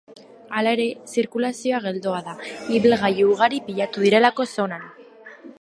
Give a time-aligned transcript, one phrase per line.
[0.61, 2.35] Hala ere, zirkulazioa geldoa da,
[2.79, 4.93] ibilgailu ugari pilatu direlako zonan.